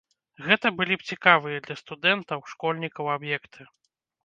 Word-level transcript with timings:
Гэта 0.45 0.71
былі 0.79 0.97
б 1.01 1.09
цікавыя 1.15 1.59
для 1.67 1.77
студэнтаў, 1.83 2.39
школьнікаў 2.55 3.15
аб'екты. 3.19 3.71